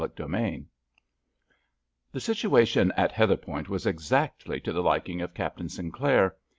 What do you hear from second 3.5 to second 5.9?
was exactly to the liking of Captain